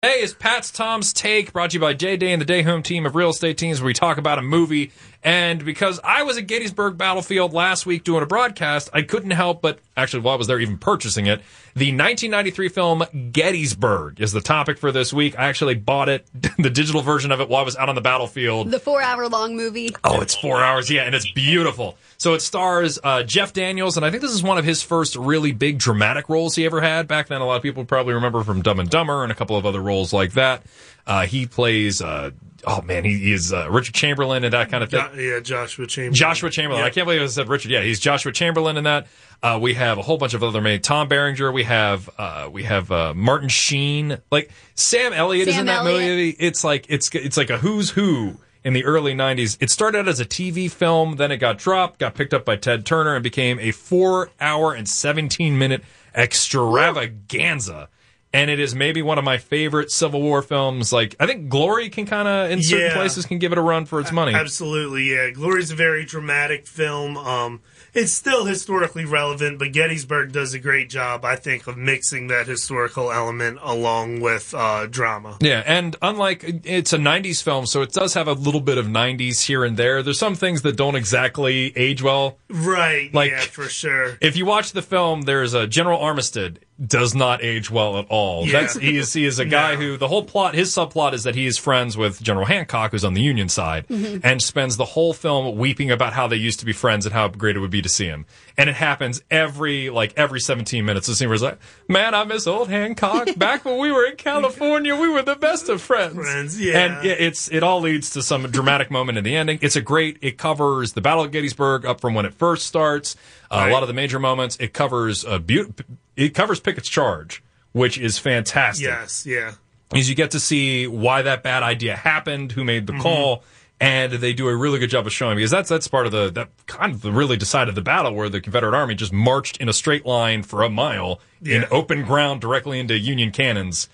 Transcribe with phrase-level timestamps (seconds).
[0.00, 2.84] Hey, it's Pat's Tom's Take, brought to you by Jay Day and the Day Home
[2.84, 4.92] team of real estate teams, where we talk about a movie.
[5.22, 9.62] And because I was at Gettysburg Battlefield last week doing a broadcast, I couldn't help
[9.62, 11.40] but actually, while I was there, even purchasing it.
[11.74, 15.38] The 1993 film Gettysburg is the topic for this week.
[15.38, 16.26] I actually bought it,
[16.58, 18.70] the digital version of it, while I was out on the battlefield.
[18.70, 19.94] The four hour long movie.
[20.04, 21.96] Oh, it's four hours, yeah, and it's beautiful.
[22.16, 25.16] So it stars uh, Jeff Daniels, and I think this is one of his first
[25.16, 27.08] really big dramatic roles he ever had.
[27.08, 29.56] Back then, a lot of people probably remember from Dumb and Dumber and a couple
[29.56, 30.62] of other roles like that.
[31.06, 32.30] Uh, he plays, uh,
[32.66, 35.00] oh man, he, he is uh, Richard Chamberlain and that kind of thing.
[35.00, 36.14] Jo- yeah, Joshua Chamberlain.
[36.14, 36.84] Joshua Chamberlain.
[36.84, 37.70] I can't believe I said Richard.
[37.70, 39.06] Yeah, he's Joshua Chamberlain in that.
[39.42, 40.82] Uh, we have a whole bunch of other made.
[40.82, 41.52] Tom Berenger.
[41.52, 44.18] We have uh, we have uh, Martin Sheen.
[44.30, 46.08] Like Sam Elliott is in that Elliott.
[46.10, 46.30] movie.
[46.30, 49.56] It's like it's it's like a who's who in the early '90s.
[49.60, 52.56] It started out as a TV film, then it got dropped, got picked up by
[52.56, 57.88] Ted Turner, and became a four-hour and 17-minute extravaganza.
[58.32, 60.92] And it is maybe one of my favorite Civil War films.
[60.92, 62.94] Like I think Glory can kind of in certain Yeah.
[62.94, 64.34] places can give it a run for its money.
[64.34, 65.30] Absolutely, yeah.
[65.30, 67.16] Glory's a very dramatic film.
[67.16, 67.60] Um,
[67.94, 72.46] it's still historically relevant, but Gettysburg does a great job, I think, of mixing that
[72.46, 75.38] historical element along with uh, drama.
[75.40, 78.86] Yeah, and unlike it's a 90s film, so it does have a little bit of
[78.86, 80.02] 90s here and there.
[80.02, 82.38] There's some things that don't exactly age well.
[82.50, 84.18] Right, Like- yeah, for sure.
[84.20, 88.46] If you watch the film, there's a General Armistead does not age well at all.
[88.46, 88.60] Yeah.
[88.60, 89.80] That's he is he is a guy No.
[89.80, 93.04] who the whole plot his subplot is that he is friends with General Hancock who's
[93.04, 96.64] on the Union side and spends the whole film weeping about how they used to
[96.66, 98.26] be friends and how great it would be to see him.
[98.56, 101.08] And it happens every like every 17 minutes.
[101.08, 103.28] The scene where he's like, "Man, I miss old Hancock.
[103.36, 106.78] Back when we were in California, we were the best of friends." Friends, yeah.
[106.78, 109.58] And yeah, it's it all leads to some dramatic moment in the ending.
[109.62, 110.18] It's a great.
[110.22, 113.16] It covers the Battle of Gettysburg up from when it first starts.
[113.50, 114.56] Uh, A lot of the major moments.
[114.60, 115.72] It covers a beau-
[116.18, 118.86] It covers Pickett's charge, which is fantastic.
[118.86, 119.52] Yes, yeah.
[119.94, 123.02] Is you get to see why that bad idea happened, who made the Mm-hmm.
[123.02, 123.44] call,
[123.80, 126.28] and they do a really good job of showing because that's that's part of the
[126.32, 129.72] that kind of really decided the battle where the Confederate Army just marched in a
[129.72, 133.88] straight line for a mile in open ground directly into Union cannons.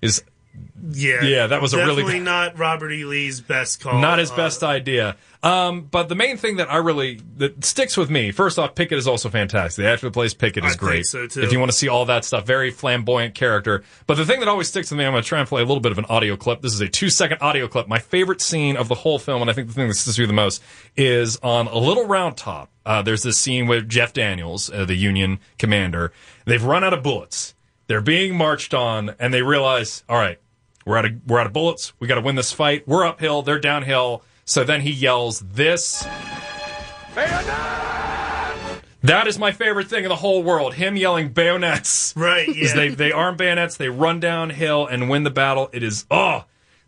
[0.00, 0.22] Is
[0.90, 3.04] Yeah, Yeah, that was a really definitely not Robert E.
[3.04, 4.00] Lee's best call.
[4.00, 5.16] not his best idea.
[5.42, 8.98] Um, but the main thing that I really that sticks with me, first off, Pickett
[8.98, 9.82] is also fantastic.
[9.82, 11.06] The actor who plays Pickett is I think great.
[11.06, 11.42] so, too.
[11.42, 13.82] If you want to see all that stuff, very flamboyant character.
[14.06, 15.64] But the thing that always sticks with me, I'm going to try and play a
[15.64, 16.62] little bit of an audio clip.
[16.62, 17.88] This is a two second audio clip.
[17.88, 20.28] My favorite scene of the whole film, and I think the thing that sticks with
[20.28, 20.62] me the most,
[20.96, 22.70] is on a little round top.
[22.86, 26.12] Uh, there's this scene with Jeff Daniels, uh, the Union commander.
[26.44, 27.54] They've run out of bullets.
[27.86, 30.38] They're being marched on, and they realize, all right,
[30.84, 31.92] we're out of we're out of bullets.
[31.98, 32.86] We got to win this fight.
[32.86, 33.42] We're uphill.
[33.42, 34.22] They're downhill.
[34.44, 36.06] So then he yells this.
[37.14, 37.74] Bayonets!
[39.02, 40.74] That is my favorite thing in the whole world.
[40.74, 42.14] Him yelling bayonets.
[42.24, 42.74] Right, yeah.
[42.74, 43.76] They they arm bayonets.
[43.76, 45.68] They run downhill and win the battle.
[45.72, 46.44] It is oh.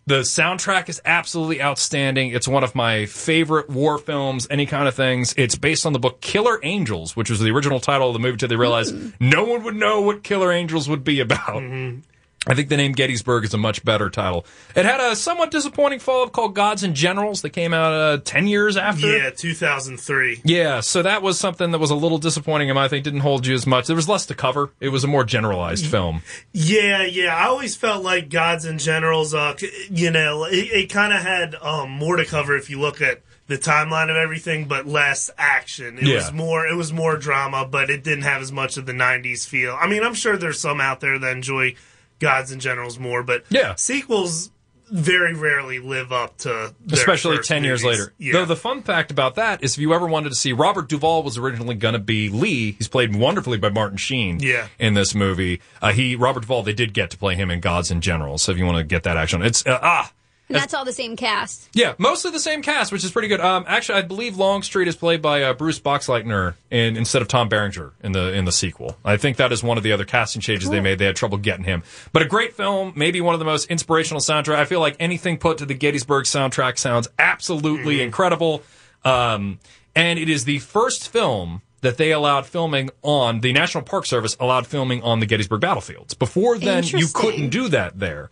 [0.09, 2.31] The soundtrack is absolutely outstanding.
[2.31, 5.35] It's one of my favorite war films, any kind of things.
[5.37, 8.35] It's based on the book Killer Angels, which was the original title of the movie
[8.35, 9.13] until they realized mm.
[9.19, 11.61] no one would know what Killer Angels would be about.
[11.61, 12.03] Mm-hmm.
[12.49, 14.47] I think the name Gettysburg is a much better title.
[14.77, 18.47] It had a somewhat disappointing follow-up called Gods and Generals that came out uh, 10
[18.47, 19.07] years after.
[19.19, 20.43] Yeah, 2003.
[20.45, 23.47] Yeah, so that was something that was a little disappointing and I think didn't hold
[23.47, 23.87] you as much.
[23.89, 24.71] There was less to cover.
[24.81, 26.23] It was a more generalized film.
[26.53, 27.35] Yeah, yeah.
[27.37, 29.55] I always felt like Gods and Generals, uh,
[29.91, 33.23] you know, it, it kind of had um, more to cover if you look at
[33.49, 35.99] the timeline of everything, but less action.
[35.99, 36.15] It Yeah.
[36.17, 39.47] was more, it was more drama, but it didn't have as much of the '90s
[39.47, 39.77] feel.
[39.81, 41.75] I mean, I'm sure there's some out there that enjoy
[42.19, 43.75] Gods and Generals more, but Yeah.
[43.77, 44.51] sequels
[44.89, 48.13] very rarely live up to, their Especially first 10 years later.
[48.19, 48.35] Yeah.
[48.35, 51.25] Though the fun fact about that is if you ever wanted to see Robert Duvall
[51.25, 52.73] was originally going to be Lee.
[52.79, 54.69] He's played wonderfully by Martin Sheen Yeah.
[54.79, 55.61] in this movie.
[55.83, 58.43] Uh, he Robert Duvall they did get to play him in Gods and Generals.
[58.43, 59.43] So if you want to get that action.
[59.43, 60.13] It's uh, ah
[60.49, 61.69] And that's all the same cast.
[61.73, 63.41] Yeah, mostly the same cast, which is pretty good.
[63.41, 67.49] Um, actually, I believe Longstreet is played by uh, Bruce Boxleitner in, instead of Tom
[67.49, 68.97] Berenger in the in the sequel.
[69.05, 70.99] I think that is one of the other casting changes they made.
[70.99, 74.21] They had trouble getting him, but a great film, maybe one of the most inspirational
[74.21, 74.57] soundtrack.
[74.57, 78.63] I feel like anything put to the Gettysburg soundtrack sounds absolutely incredible.
[79.05, 79.59] Um,
[79.95, 84.37] and it is the first film that they allowed filming on the National Park Service
[84.41, 86.15] allowed filming on the Gettysburg battlefields.
[86.15, 88.31] Before then, you couldn't do that there.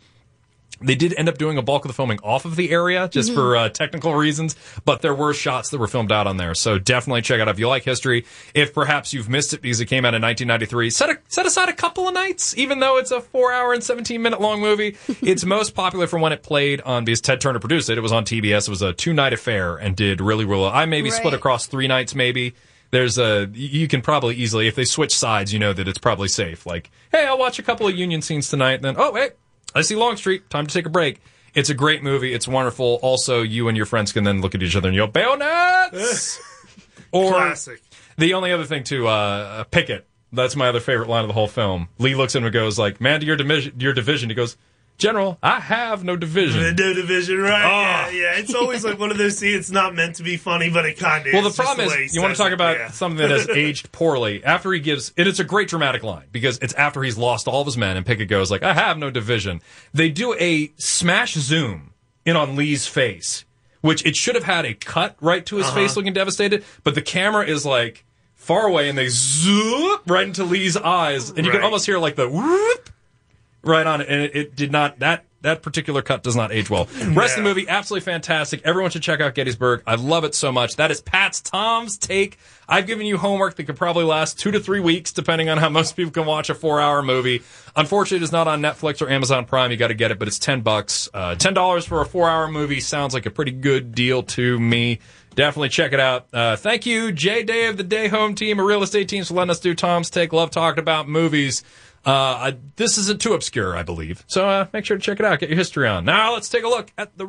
[0.80, 3.30] They did end up doing a bulk of the filming off of the area just
[3.30, 3.36] Mm-hmm.
[3.40, 4.54] for uh, technical reasons,
[4.84, 6.54] but there were shots that were filmed out on there.
[6.54, 8.26] So definitely check it out if you like history.
[8.54, 11.68] If perhaps you've missed it because it came out in 1993, set, a, set aside
[11.68, 14.96] a couple of nights, even though it's a four hour and 17 minute long movie.
[15.22, 17.96] it's most popular from when it played on, because Ted Turner produced it.
[17.96, 18.66] It was on TBS.
[18.66, 20.70] It was a two night affair and did really, really well.
[20.70, 22.54] I maybe split across three nights, maybe.
[22.90, 26.28] There's a, you can probably easily, if they switch sides, you know that it's probably
[26.28, 26.64] safe.
[26.66, 29.32] Like, hey, I'll watch a couple of Union scenes tonight, then, oh, wait,
[29.74, 30.48] I see Longstreet.
[30.50, 31.20] Time to take a break.
[31.54, 32.32] It's a great movie.
[32.34, 32.98] It's wonderful.
[33.02, 36.40] Also, you and your friends can then look at each other and yell bayonets.
[37.12, 37.80] or Classic.
[38.18, 40.06] the only other thing too, uh, Pickett.
[40.32, 41.88] That's my other favorite line of the whole film.
[41.98, 44.56] Lee looks at him and goes like, "Man, to your division, your division." He goes,
[44.98, 47.64] "General, I have no division." No division, right?
[47.64, 48.10] Oh.
[48.10, 48.38] Yeah, yeah.
[48.38, 49.56] It's always like one of those scenes.
[49.56, 51.32] It's not meant to be funny, but it kind of is.
[51.34, 52.90] Well, the just problem way he is, you want to talk it, about yeah.
[52.90, 54.42] something that has aged poorly.
[54.44, 57.60] After he gives, and it's a great dramatic line because it's after he's lost all
[57.60, 59.60] of his men, and Pickett goes like, "I have no division."
[59.92, 61.92] They do a smash zoom
[62.24, 63.44] in on Lee's face,
[63.80, 65.74] which it should have had a cut right to his Uh-huh.
[65.74, 68.04] face, looking devastated, but the camera is like
[68.34, 72.14] far away, and they zoom right into Lee's eyes, and you can almost hear like
[72.16, 72.90] the whoop
[73.64, 75.24] right on it, and it, it did not that.
[75.40, 76.88] That particular cut does not age well.
[77.08, 78.62] Rest of the movie, absolutely fantastic.
[78.64, 79.82] Everyone should check out Gettysburg.
[79.86, 80.76] I love it so much.
[80.76, 82.38] That is Pat's Tom's take.
[82.66, 85.68] I've given you homework that could probably last two to three weeks, depending on how
[85.68, 87.42] most people can watch a four-hour movie.
[87.76, 89.70] Unfortunately, it is not on Netflix or Amazon Prime.
[89.70, 91.10] You got to get it, but it's ten bucks.
[91.12, 95.00] Uh, Ten dollars for a four-hour movie sounds like a pretty good deal to me.
[95.34, 96.26] Definitely check it out.
[96.32, 99.50] Uh, thank you, Jay of the Day Home team, a real estate team, for letting
[99.50, 100.32] us do Tom's take.
[100.32, 101.62] Love talking about movies.
[102.04, 104.24] Uh, this isn't too obscure, I believe.
[104.26, 105.38] So uh, make sure to check it out.
[105.38, 106.04] Get your history on.
[106.04, 107.22] Now let's take a look at the